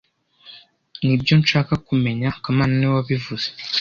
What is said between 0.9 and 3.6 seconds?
Nibyo nshaka kumenya kamana niwe wabivuze